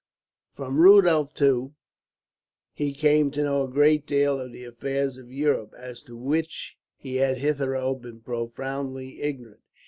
From 0.55 0.79
Rudolph, 0.79 1.31
too, 1.35 1.75
he 2.73 2.91
came 2.91 3.29
to 3.29 3.43
know 3.43 3.65
a 3.65 3.69
great 3.69 4.07
deal 4.07 4.39
of 4.39 4.51
the 4.51 4.63
affairs 4.65 5.15
of 5.17 5.31
Europe, 5.31 5.75
as 5.77 6.01
to 6.05 6.17
which 6.17 6.75
he 6.97 7.17
had 7.17 7.37
hitherto 7.37 7.99
been 8.01 8.19
profoundly 8.21 9.21
ignorant. 9.21 9.61